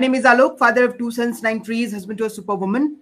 [0.00, 3.00] name is Alok, father of two sons, nine trees, husband to a superwoman.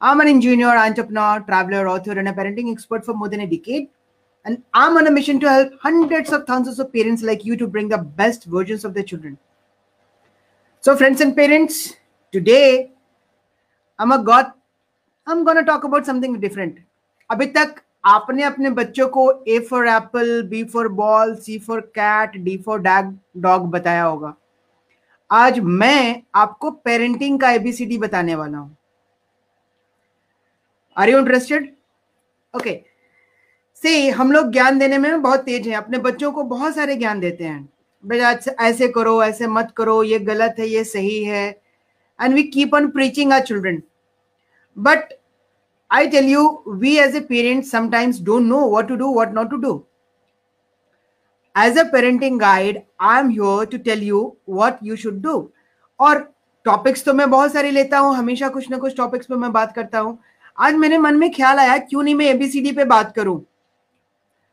[0.00, 3.88] I'm an engineer, entrepreneur, traveler, author, and a parenting expert for more than a decade.
[4.44, 7.66] And I'm on a mission to help hundreds of thousands of parents like you to
[7.66, 9.36] bring the best versions of their children.
[10.80, 11.96] So, friends and parents,
[12.32, 12.92] today
[13.98, 14.52] I'm a God.
[15.26, 16.78] I'm gonna talk about something different.
[17.30, 22.36] अभी तक आपने अपने बच्चों को A for apple B for ball C for cat
[22.42, 24.34] D for dag dog बताया होगा
[25.30, 28.76] आज मैं आपको पेरेंटिंग का एबीसीडी बताने वाला हूँ।
[30.96, 31.72] आर यू इंटरेस्टेड
[32.54, 32.80] ओके
[33.82, 37.20] से हम लोग ज्ञान देने में बहुत तेज हैं। अपने बच्चों को बहुत सारे ज्ञान
[37.20, 37.68] देते हैं।
[38.04, 38.30] बेटा
[38.64, 41.48] ऐसे करो, ऐसे मत करो, ये गलत है, ये सही है।
[42.18, 43.82] And we keep on preaching our children
[44.76, 45.12] but
[45.90, 49.50] I tell you we as a parent sometimes don't know what to do what not
[49.50, 49.74] to do
[51.56, 55.38] as a parenting guide I am here to tell you what you should do
[56.00, 56.18] और
[56.66, 59.72] topics तो मैं बहुत सारे लेता हूँ, हमेशा कुछ ना कुछ टॉपिक्स पे मैं बात
[59.74, 60.18] करता हूँ।
[60.58, 63.40] आज मेरे मन में ख्याल आया, क्यों नहीं मैं एबीसीडी पे बात करूँ?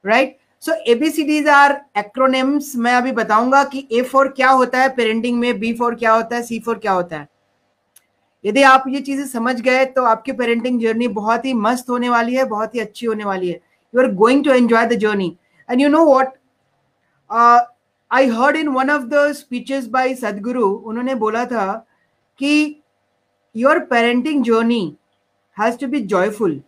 [0.05, 5.39] Right so ABCDs are acronyms मैं अभी बताऊँगा कि ए फोर क्या होता है पेरेंटिंग
[5.39, 7.27] में बी फोर क्या होता है सी फोर क्या होता है।
[8.45, 12.35] यदि आप ये चीज़ें समझ गए तो आपकी पेरेंटिंग जर्नी बहुत ही मस्त होने वाली
[12.35, 13.59] है, बहुत ही अच्छी होने वाली है।
[13.93, 15.35] You are going to enjoy the journey
[15.69, 16.33] and you know what
[17.31, 21.73] I heard in one of the speeches by Sadhguru उन्होंने बोला था
[22.39, 22.81] कि
[23.55, 24.95] your parenting journey
[25.57, 26.61] has to be joyful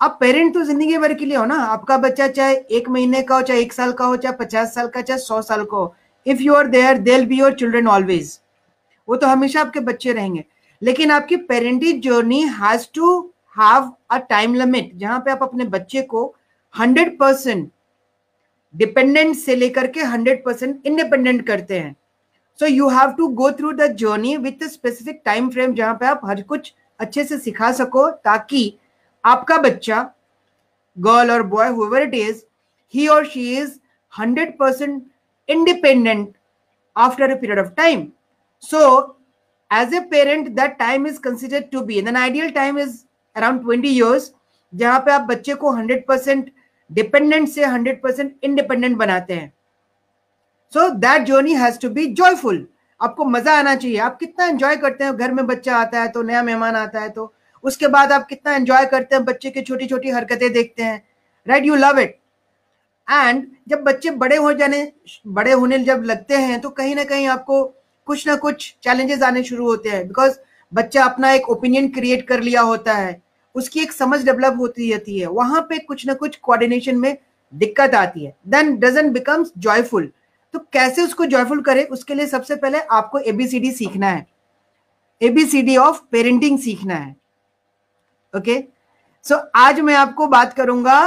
[0.00, 1.54] आप पेरेंट तो ज़िंदगी भर के लिए हो ना?
[1.56, 4.88] आपका बच्चा चाहे एक महीने का हो, चाहे एक साल का हो, चाहे पचास साल
[4.88, 5.94] का, चाहे सौ साल का हो
[6.26, 8.38] if you are there they'll be your children always
[9.08, 10.44] वो तो हमेशा आपके बच्चे रहेंगे।
[10.82, 13.18] लेकिन आपकी parenting journey has to
[13.56, 16.26] have a time limit जहाँ पे आप अपने बच्चे को
[16.74, 17.70] हंड्रेड परसेंट
[18.78, 21.94] डिपेंडेंट से लेकर के हंड्रेड परसेंट इंडिपेंडेंट करते हैं।
[22.58, 26.20] So you have to go through the journey with specific time frame जहाँ पे आप
[26.24, 28.62] हर कुछ अच्छे से सिखा सको ताकि
[29.24, 30.08] आपका बच्चा
[30.96, 32.42] गर्ल और boy however it is
[32.94, 33.78] he और she is
[34.12, 35.02] hundred percent
[35.48, 36.28] independent
[36.96, 38.06] after a period of time
[38.62, 38.80] so
[39.70, 42.96] as a parent that time is considered to be an ideal time is
[43.36, 44.32] around twenty years
[44.72, 46.50] जहाँ पे आप बच्चे को hundred percent
[46.90, 49.52] dependent से hundred percent independent बनाते हैं।
[50.72, 52.66] So that journey has to be joyful
[53.00, 55.16] आपको मज़ा आना चाहिए। आप कितना एंजॉय करते हैं?
[55.16, 57.32] घर में बच्चा आता है तो नया मेहमान आता है तो।
[57.64, 59.24] उसके बाद आप कितना एंजॉय करते हैं?
[59.24, 61.02] बच्चे की छोटी छोटी हरकतें देखते हैं।
[61.46, 62.18] Right you love it
[63.08, 64.92] and जब बच्चे बड़े हो जाने,
[65.26, 67.62] बड़े होने जब लगते हैं तो कहीं ना कहीं आपको
[68.08, 70.38] कुछ ना कुछ चैलेंजेस आने शुरू होते हैं। बिकॉज़
[70.72, 73.20] बच्चा अपना एक ओपिनियन क्रिएट कर लिया होता है।
[73.58, 77.16] उसकी एक समझ डेवलप होती रहती है। वहाँ पे कुछ ना कुछ कोऑर्डिनेशन में
[77.52, 80.10] दिक्कत आती है। देन डजन बिकम्स जॉयफुल
[80.54, 81.84] तो कैसे उसको जॉयफुल करे?
[81.84, 84.26] उसके लिए सबसे पहले आपको एबीसीडी सीखना है।
[85.20, 87.14] एबीसीडी ऑफ़ पेरेंटिंग सीखना है।
[88.34, 88.62] ओके?
[89.24, 90.98] सो so, आज मैं आपको बात करूँगा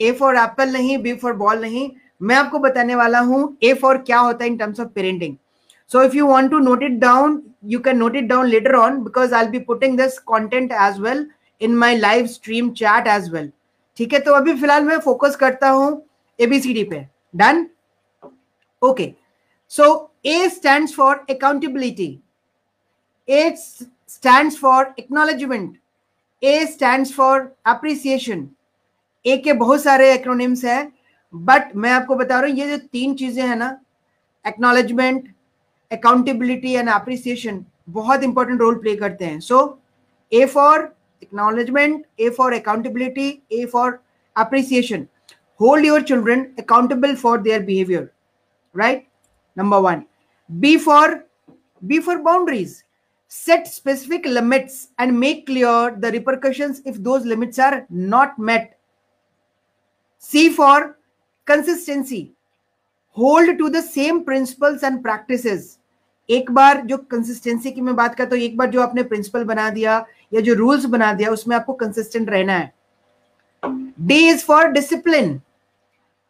[0.00, 1.90] ए फॉर एप्पल नहीं बी फॉर बॉल नहीं।
[2.20, 5.36] मैं आपको बताने वाला हूँ ए फॉर क्या होता है in terms of parenting
[5.90, 9.02] so if you want to note it down you can note it down later on
[9.02, 11.26] because I be putting this content as well
[11.62, 13.50] in my live stream chat as well
[13.98, 15.90] ठीक है तो अभी फ़िलहाल मैं focus करता हूँ
[16.38, 17.06] ABCD पे
[17.36, 17.66] done
[18.82, 19.12] okay
[19.70, 19.90] so
[20.26, 22.20] A stands for accountability.
[23.28, 23.56] A
[24.06, 25.78] stands for acknowledgement.
[26.42, 28.44] A stands for appreciation.
[29.24, 30.92] A के बहुत सारे एक्रोनिम्स हैं
[31.34, 33.76] बट मैं आपको बता रहा हूँ, ये जो तीन चीज़ें हैं ना
[34.44, 35.28] एक्नॉलेजमेंट
[35.90, 39.60] अकाउंटेबिलिटी एंड अप्रिसिएशन बहुत इंपॉर्टेंट रोल प्ले करते हैं so
[40.32, 44.02] A for acknowledgement, A for accountability, A for
[44.36, 45.08] appreciation.
[45.56, 48.12] Hold your children accountable for their behavior.
[48.72, 49.06] right?
[49.56, 50.06] Number 1
[50.60, 51.24] b for
[51.86, 52.84] b for boundaries.
[53.28, 58.78] Set specific limits and make clear the repercussions if those limits are not met.
[60.18, 60.98] C for
[61.46, 62.32] consistency.
[63.08, 65.78] Hold to the same principles and practices
[66.32, 69.68] एक बार जो consistency की मैं बात करता हूँ, एक बार जो आपने प्रिंसिपल बना
[69.70, 70.04] दिया
[70.34, 72.72] या जो रूल्स बना दिया, उसमें आपको कंसिस्टेंट रहना है।
[74.00, 75.40] D is for discipline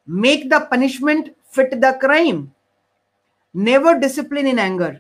[0.09, 2.47] make the punishment fit the crime
[3.55, 4.97] never discipline in anger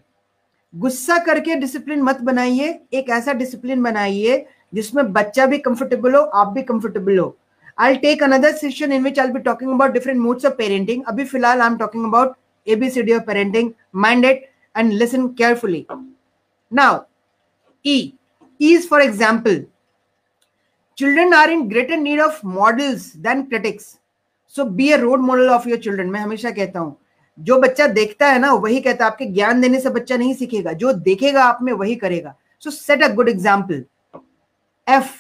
[0.75, 4.44] गुस्सा करके डिसिप्लिन मत बनाइए, एक ऐसा डिसिप्लिन बनाइए
[4.75, 7.37] जिसमें बच्चा भी कंफर्टेबल हो, आप भी कंफर्टेबल हो।
[7.79, 11.25] I take another session in which I be talking about different moods of parenting अभी
[11.25, 12.35] फ़िलहाल I am talking about
[12.67, 14.27] ABCD of parenting mind
[14.77, 15.87] it and listen carefully
[16.73, 16.99] now
[17.85, 18.13] E
[18.61, 19.57] is for example.
[20.99, 23.89] Children are in greater need of models than critics.
[24.55, 26.97] So be a role model of your children मैं हमेशा कहता हूँ,
[27.39, 30.73] जो बच्चा देखता है ना, वही कहता है, आपके ज्ञान देने से बच्चा नहीं सीखेगा।
[30.73, 33.85] जो देखेगा आप में, वही करेगा। So set a good example
[34.87, 35.11] F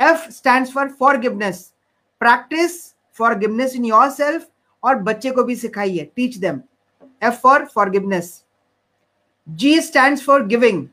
[0.00, 1.60] F stand for forgiveness
[2.20, 2.80] practice
[3.16, 4.46] forgiveness in your self
[4.82, 6.60] और बच्चे को भी सिखाइए। Teach them
[7.22, 8.42] F for forgiveness
[9.48, 10.86] G stand for giving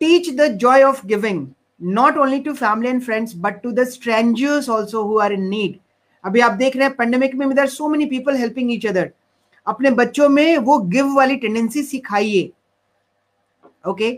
[0.00, 1.46] teach the joy of giving
[1.94, 5.78] not only to family and friends but to the strangers also who are in need
[6.24, 9.10] अभी आप देख रहे हैं पेंडेमिक में there so many people helping each other
[9.66, 12.50] अपने बच्चों में वो गिव वाली टेंडेंसी सिखाइए।
[13.88, 14.10] Okay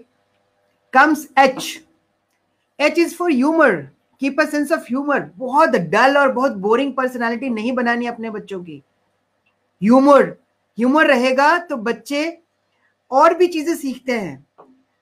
[0.95, 1.81] comes H
[2.79, 3.75] H is for humour
[4.23, 8.63] keep a sense of humour बहुत डल और बहुत बोरिंग पर्सनालिटी नहीं बनानी अपने बच्चों
[8.65, 8.83] की।
[9.83, 10.25] ह्यूमर
[10.79, 12.27] ह्यूमर रहेगा तो बच्चे
[13.11, 14.45] और भी चीज़ें सीखते हैं।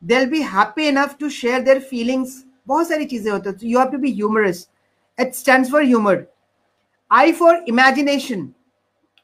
[0.03, 2.31] They'll be happy enough to share their feelings.
[2.67, 4.67] बहुत सारी चीज़ें होती है। You have to be humorous
[5.19, 6.25] it stands for humour
[7.11, 8.49] I for imagination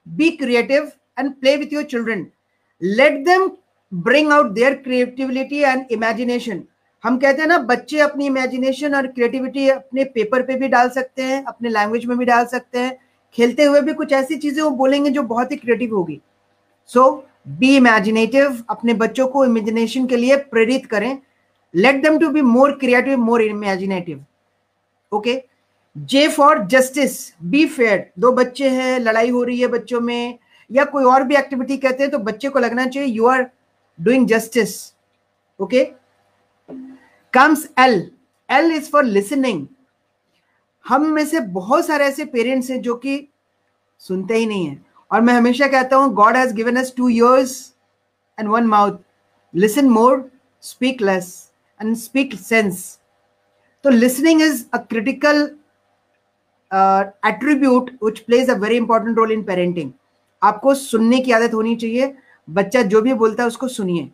[0.06, 2.27] be creative and play with your children
[2.82, 3.50] let them
[3.93, 6.62] bring out their creativity and imagination
[7.05, 11.23] हम कहते हैं ना, बच्चे अपनी इमेजिनेशन और क्रिएटिविटी अपने पेपर पे भी डाल सकते
[11.23, 12.99] हैं, अपने लैंग्वेज में भी डाल सकते हैं।
[13.35, 16.21] खेलते हुए भी कुछ ऐसी चीज़ें वो बोलेंगे जो बहुत ही क्रिएटिव होगी।
[16.91, 17.05] सो
[17.46, 21.19] बी इमेजिनेटिव अपने बच्चों को इमेजिनेशन के लिए प्रेरित करें।
[21.75, 24.25] Let them to be more creative more imaginative
[25.12, 25.42] okay
[25.96, 30.38] J for justice be fair दो बच्चे हैं, लड़ाई हो रही है बच्चों में,
[30.70, 33.50] या कोई और भी एक्टिविटी कहते हैं तो बच्चे को लगना चाहिए you are
[33.98, 34.76] doing justice
[35.60, 35.84] okay
[37.34, 38.10] comes L
[38.48, 39.66] L is for listening
[40.86, 43.26] हम में से बहुत सारे ऐसे पेरेंट्स हैं जो कि
[44.00, 47.52] सुनते ही नहीं है। और मैं हमेशा कहता हूँ God has given us two ears
[48.38, 48.98] and one mouth
[49.54, 50.30] listen more
[50.62, 51.32] speak less
[51.80, 52.98] and speak sense
[53.84, 55.42] तो listening is a critical
[57.26, 59.90] attribute which plays a very important role in parenting
[60.42, 62.14] आपको सुनने की आदत होनी चाहिए,
[62.48, 64.10] बच्चा जो भी बोलता है उसको सुनिए।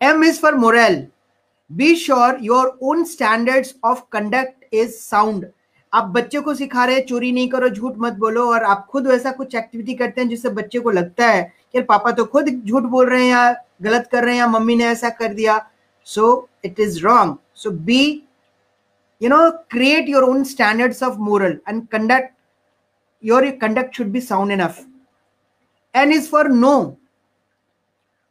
[0.00, 1.06] M is for moral
[1.70, 5.46] be sure your own standards of conduct is sound
[5.92, 9.06] आप बच्चे को सिखा रहे हैं, चोरी नहीं करो, झूठ मत बोलो, और आप खुद
[9.06, 11.42] वैसा कुछ एक्टिविटी करते हैं जिससे बच्चे को लगता है
[11.72, 13.52] कि पापा तो खुद झूठ बोल रहे हैं या
[13.82, 15.58] गलत कर रहे हैं या मम्मी ने ऐसा कर दिया।
[16.06, 18.02] So it is wrong so be
[19.20, 22.34] you know create your own standards of moral and conduct
[23.22, 24.80] your conduct should be sound enough
[25.94, 26.80] N is for no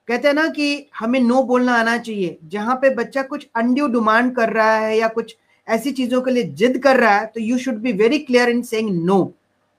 [0.08, 4.36] कहते हैं ना कि हमें नो बोलना आना चाहिए। जहाँ पे बच्चा कुछ अनड्यू डिमांड
[4.36, 5.36] कर रहा है या कुछ
[5.72, 8.62] ऐसी चीज़ों के लिए जिद कर रहा है तो you should be very clear in
[8.62, 9.20] saying no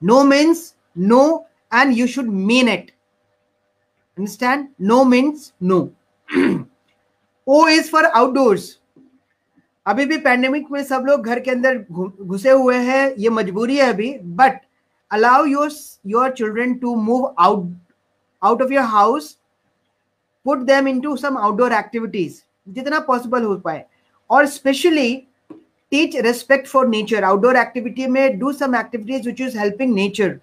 [0.01, 1.23] no means no
[1.73, 2.91] and you should mean it
[4.17, 5.79] understand no means no
[7.47, 8.77] O is for outdoors
[9.85, 13.87] अभी भी पैंडेमिक में सब लोग घर के अंदर घुसे हुए हैं, ये मजबूरी है
[13.93, 14.59] अभी but
[15.11, 15.71] allow your
[16.07, 17.73] your children to move out
[18.41, 19.37] out of your house
[20.45, 23.85] put them into some outdoor activities जितना पॉसिबल हो पाए।
[24.29, 25.11] और specially
[25.93, 30.39] teach respect for nature outdoor activity में do some activities which is helping nature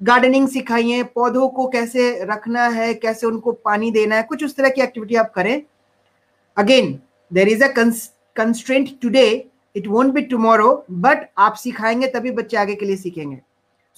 [0.00, 4.68] gardening सिखाइए, पौधों को कैसे रखना है, कैसे उनको पानी देना है, कुछ उस तरह
[4.68, 5.62] की एक्टिविटी आप करें।
[6.56, 6.98] Again
[7.30, 7.68] there is a
[8.36, 9.26] constraint today
[9.76, 13.40] it won't be tomorrow but आप सिखाएँगे तभी बच्चे आगे के लिए सीखेंगे।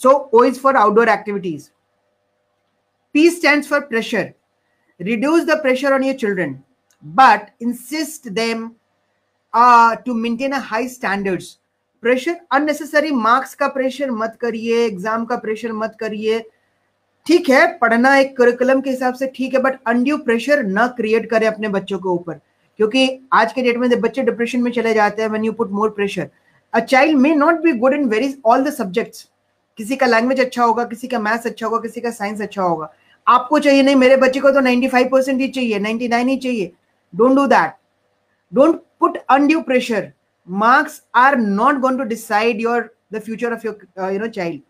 [0.01, 1.69] So O is for outdoor activities
[3.15, 4.33] P stand for pressure
[5.01, 5.47] pressure.
[5.47, 6.49] The pressure on your your
[7.05, 8.31] but but insist
[9.55, 11.47] them to maintain a high standards
[12.03, 16.41] pressure unnecessary marks का pressure मत करिए एग्ज़ाम का प्रेशर मत करिए।
[17.27, 21.29] ठीक है, पढ़ना एक करिकुलम के हिसाब से ठीक है बट अनड्यू प्रेशर ना क्रिएट
[21.31, 22.41] करे अपने बच्चों के ऊपर।
[22.79, 25.91] क्योंकि आज के डेट में बच्चे डिप्रेशन में चले जाते हैं when you put more
[25.91, 26.29] pressure
[26.73, 29.29] a child may not be good in very all the subjects
[29.79, 32.93] किसी का लैंग्वेज अच्छा होगा, किसी का मैथ्स अच्छा होगा, किसी का साइंस अच्छा होगा।
[33.27, 36.73] आपको चाहिए नहीं, मेरे बच्चे को तो 95 परसेंट ही चाहिए 99 ही चाहिए।
[37.15, 37.75] Don't do that
[38.53, 40.15] don't put undue pressure.
[40.49, 44.61] Marks are not going to decide your the future of your uh, you know child.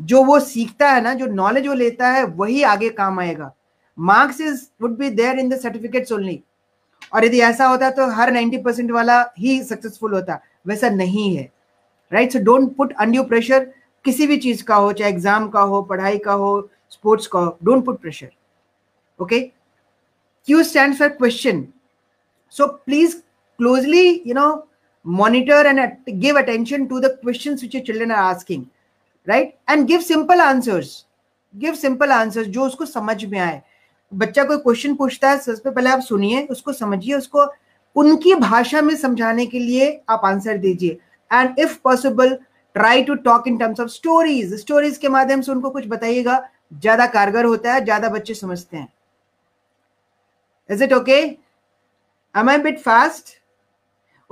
[0.00, 3.52] जो वो सीखता है ना जो नॉलेज वो लेता है वही आगे काम आएगा।
[3.98, 6.42] Marks is would be there in the certificates only
[7.12, 11.50] और यदि ऐसा होता तो हर 90 परसेंट वाला ही सक्सेसफुल होता। वैसा नहीं है।
[12.12, 13.66] Right so don't put undue pressure
[14.04, 16.50] किसी भी चीज़ का हो चाहे एग्ज़ाम का हो पढ़ाई का हो
[16.90, 18.30] स्पोर्ट्स का हो don't put pressure
[19.20, 21.66] okay Q stand for question
[22.54, 23.16] so please
[23.58, 24.66] closely, you know,
[25.04, 25.80] monitor and
[26.20, 28.68] give attention to the questions which your children are asking,
[29.26, 29.54] right?
[29.68, 31.04] And give simple answers.
[31.54, 33.62] Give simple answers जो उसको समझ में आए।
[34.12, 37.46] बच्चा कोई question पूछता है सबसे पहले आप सुनिए, उसको समझिए, उसको
[37.96, 40.98] उनकी भाषा में समझाने के लिए आप आंसर दीजिए।
[41.30, 42.34] And if possible
[42.76, 46.42] try to talk in terms of stories stories के माध्यम से उनको कुछ बताइएगा।
[46.74, 48.92] ज़्यादा कारगर होता है, ज़्यादा बच्चे समझते हैं।
[50.70, 51.22] Is it okay
[52.34, 53.36] a bit fast?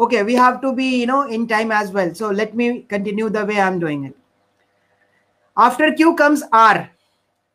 [0.02, 3.30] okay we have to be you know in time as well so let me continue
[3.30, 4.16] the way i'm doing it
[5.58, 6.90] after q comes r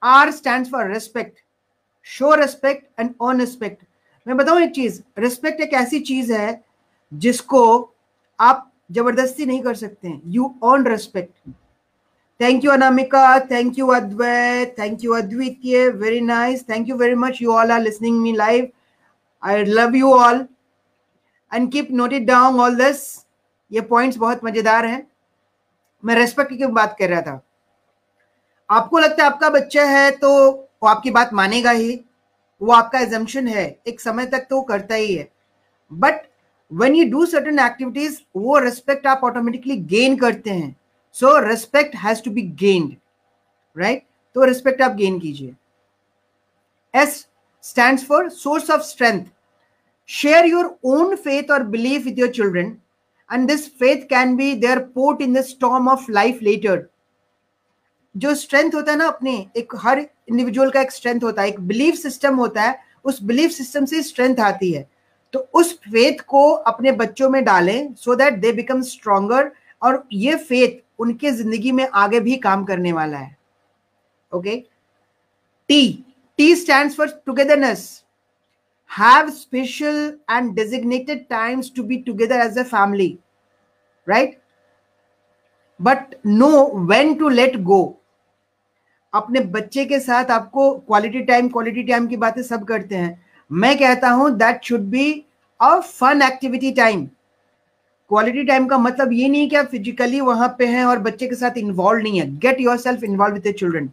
[0.02, 1.42] r stands for respect
[2.02, 3.88] show respect and earn respect
[4.26, 6.50] मैं बताऊं एक चीज respect एक ऐसी चीज है
[7.24, 7.62] जिसको
[8.40, 11.50] आप जबरदस्ती नहीं कर सकते हैं you earn respect
[12.40, 13.48] Thank you, Anamika.
[13.48, 14.74] Thank you, Advait.
[14.74, 15.92] Thank you, Advitya.
[15.92, 16.62] Very nice.
[16.62, 17.40] Thank you very much.
[17.40, 18.64] You all are listening me live.
[19.40, 20.48] I love you all.
[21.51, 23.03] And keep noted down all this.
[23.71, 25.07] ये points बहुत मज़ेदार हैं।
[26.03, 27.41] मैं respect की बात कर रहा था।
[28.69, 31.99] आपको लगता है आपका बच्चा है तो वो आपकी बात मानेगा ही।
[32.61, 35.27] वो आपका एजम्पन है। एक समय तक तो वो करता ही है।
[35.91, 36.21] But
[36.71, 40.75] when you do certain activities वो रेस्पेक्ट आप ऑटोमेटिकली गेन करते हैं।
[41.15, 42.95] So respect has to be gained
[43.75, 44.03] right
[44.35, 45.55] तो रेस्पेक्ट आप गेन कीजिए।
[46.93, 47.25] S
[47.63, 49.25] stand for source of strength
[50.09, 52.75] share your own faith और believe with your children
[53.29, 56.85] and this faith can be there port in the storm of life later
[58.15, 61.59] जो strength होता है ना अपने, एक हर इंडिविजुअल का एक स्ट्रेंथ होता है, एक
[61.61, 64.87] बिलीफ सिस्टम होता है, उस बिलीफ सिस्टम से स्ट्रेंथ आती है।
[65.33, 70.35] तो उस फेथ को अपने बच्चों में डालें so that they become stronger और ये
[70.37, 73.37] फेथ उनके ज़िंदगी में आगे भी काम करने वाला है।
[74.31, 74.55] Okay
[75.69, 76.05] T
[76.39, 77.83] T stand for togetherness
[78.91, 83.17] have special and designated times to be together as a family
[84.07, 84.37] right
[85.79, 86.49] but know
[86.87, 87.81] when to let go
[89.13, 93.77] अपने बच्चे के साथ आपको क्वालिटी टाइम क्वालिटी टाइम की बातें सब करते हैं। मैं
[93.77, 95.11] कहता हूँ that should be
[95.59, 97.05] a fun activity time
[98.11, 101.35] quality time का मतलब ये नहीं कि आप फिजिकली वहाँ पे हैं और बच्चे के
[101.35, 103.89] साथ इन्वॉल्व नहीं है। Get yourself involve with children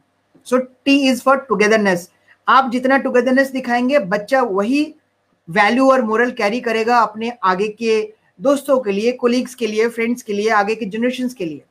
[0.46, 2.10] so T is for togetherness
[2.48, 4.82] आप जितना टुगेदरनेस दिखाएँगे, बच्चा वही
[5.48, 8.02] वैल्यू और मोरल कैरी करेगा अपने आगे के
[8.40, 11.62] दोस्तों के लिए कोलीग्स के लिए फ्रेंड्स के लिए, आगे के जनरेशन के लिए।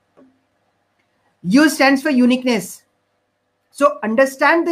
[1.44, 2.70] You stand for uniqueness
[3.78, 4.70] so understand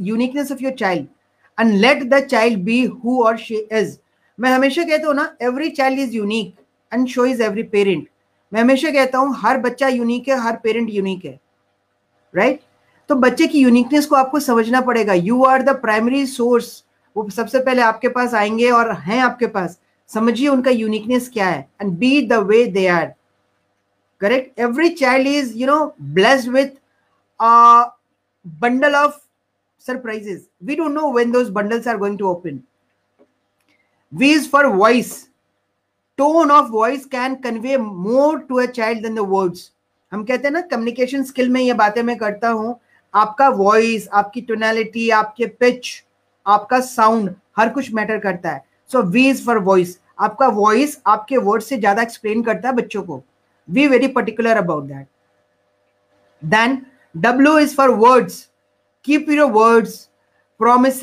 [0.00, 1.06] uniqueness of your child
[1.58, 3.96] and let the child be who और शी इज़
[4.38, 6.54] मैं हमेशा कहता हूँ ना every child is unique
[6.92, 8.08] and so is every parent
[8.52, 11.38] मैं हमेशा कहता हूँ, हर बच्चा यूनिक है, हर पेरेंट यूनिक है।
[12.34, 12.71] Right right?
[13.12, 16.68] तो बच्चे की यूनिकनेस को आपको समझना पड़ेगा। You are the primary source
[17.16, 19.78] वो सबसे पहले आपके पास आएँगे और हैं आपके पास।
[20.10, 23.12] समझिए उनका यूनिकनेस क्या है। And by the way they are
[24.20, 26.80] correct every child is you know blessed with
[28.62, 29.12] bundle of
[29.84, 30.38] surprises.
[30.68, 32.62] We don't know when those bundles are going to open.
[34.12, 35.12] V is for voice.
[36.18, 39.70] Tone of voice can convey more to a child than the words
[40.12, 42.78] हम कहते हैं ना communication skill में ये बातें मैं करता हूँ।
[43.14, 45.90] आपका वॉइस आपकी टोनैलिटी आपके पिच
[46.46, 51.36] आपका साउंड हर कुछ मैटर करता है। So V is for voice आपका वॉइस आपके
[51.38, 53.22] वर्ड से ज़्यादा एक्सप्लेन करता है बच्चों को।
[53.68, 55.06] We very particular about that
[56.42, 56.80] then
[57.14, 58.48] W is for words
[59.04, 59.98] keep your words
[60.60, 61.02] promise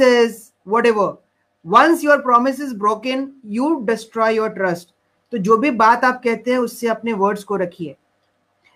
[0.86, 1.18] whatever
[1.66, 3.24] once your promise is broken,
[3.54, 4.88] you destroy your trust.
[5.34, 7.96] तो जो भी बात आप कहते हैं, उससे अपने वर्ड्स को रखिए।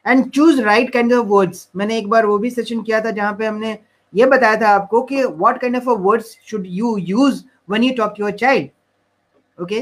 [0.05, 3.33] And choose right kind of words मैंने एक बार वो भी सेशन किया था जहाँ
[3.39, 3.77] पे हमने
[4.13, 8.13] ये बताया था आपको कि what kind of words should you use when you talk
[8.17, 9.79] to your child okay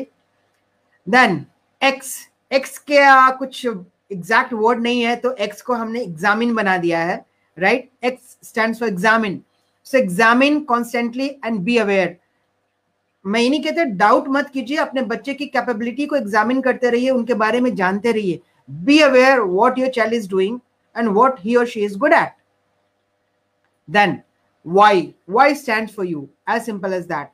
[1.07, 1.45] then
[1.81, 2.17] X
[2.51, 2.99] X के
[3.37, 7.23] कुछ एग्जैक्ट वर्ड नहीं है तो एक्स को हमने एग्जामिन बना दिया है
[7.57, 9.41] right X stand for examine
[9.85, 12.17] so examine constantly and be aware
[13.25, 17.09] मैं ये नहीं कहते डाउट मत कीजिए, अपने बच्चे की कैपेबिलिटी को एग्जामिन करते रहिए,
[17.09, 18.39] उनके बारे में जानते रहिए।
[18.70, 20.58] Be aware what your child is doing
[20.96, 22.32] and what he और she is good at
[23.88, 24.18] then
[24.66, 27.28] Y Y stand for you as simple as that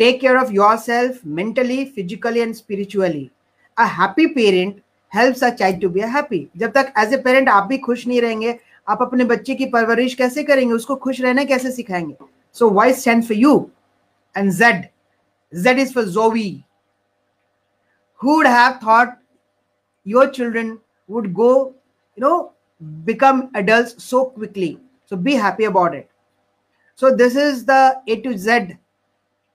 [0.00, 3.28] take care of yourself mentally physically and spiritually
[3.76, 4.80] a happy parent
[5.12, 8.20] helps a child to be happy जब तक as a parent आप भी खुश नहीं
[8.22, 12.16] रहेंगे आप अपने बच्चे की परवरिश कैसे करेंगे उसको खुश रहना कैसे सिखाएंगे
[12.56, 13.54] so Y stand for you
[14.34, 14.84] and Z
[15.52, 16.66] Z is for Zoe.
[18.20, 19.18] Who would have thought
[20.04, 20.78] your children
[21.08, 21.74] would go,
[22.16, 22.52] you know,
[23.04, 24.78] become adults so quickly?
[25.06, 26.10] So be happy about it.
[26.94, 28.76] So this is the A to Z.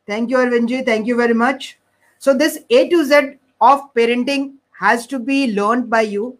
[0.07, 0.85] Thank you, Arvinji.
[0.85, 1.77] Thank you very much.
[2.17, 6.38] So this A to Z of parenting has to be learned by you.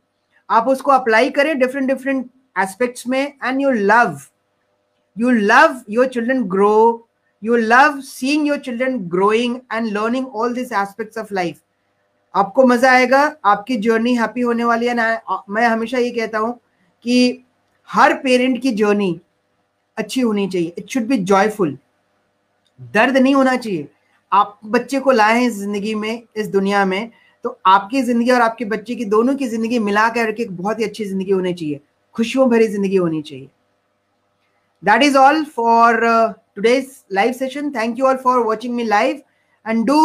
[0.50, 4.20] आप उसको apply करें different different aspects में and you love
[5.20, 7.06] you love your children grow
[7.42, 11.62] you love seeing your children growing and learning all these aspects of life
[12.35, 16.53] आपको मज़ा आएगा, आपकी journey happy होने वाली है। ना मैं हमेशा ये कहता हूँ
[17.05, 17.45] कि
[17.89, 19.19] हर पेरेंट की जर्नी
[19.97, 21.77] अच्छी होनी चाहिए। इट शुड बी जॉयफुल
[22.95, 23.89] दर्द नहीं होना चाहिए।
[24.33, 27.11] आप बच्चे को लाए हैं ज़िंदगी में, इस दुनिया में
[27.45, 30.85] तो आपकी ज़िंदगी और आपके बच्चे की दोनों की ज़िंदगी मिला करके एक बहुत ही
[30.85, 31.81] अच्छी ज़िंदगी होनी चाहिए।
[32.15, 33.49] खुशियों भरी ज़िंदगी होनी चाहिए।
[34.83, 36.01] That is all for
[36.57, 39.21] today's live session thank you all for watching me live
[39.67, 40.01] and do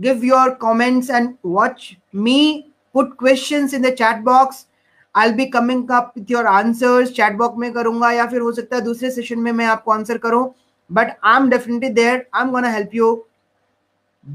[0.00, 4.66] give your comments and watch me put questions in the chat box
[5.14, 8.76] I'll be coming up with your answers chat box में करूँगा या फिर हो सकता
[8.76, 10.52] है दूसरे session में मैं आपको आंसर करूँ
[10.90, 13.24] but I'm definitely there I'm gonna help you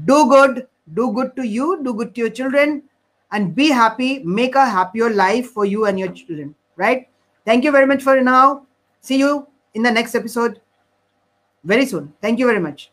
[0.04, 2.82] do good do good to you do good to your children
[3.32, 7.08] and be happy make a happier life for you and your children right
[7.46, 8.66] thank you very much for now
[9.00, 10.60] see you in the next episode
[11.64, 12.91] very soon thank you very much